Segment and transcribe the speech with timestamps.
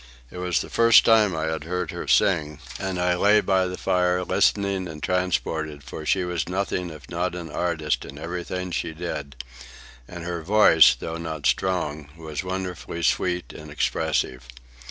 [0.31, 3.77] It was the first time I had heard her sing, and I lay by the
[3.77, 8.95] fire, listening and transported, for she was nothing if not an artist in everything she
[8.95, 9.43] did,
[10.07, 14.47] and her voice, though not strong, was wonderfully sweet and expressive.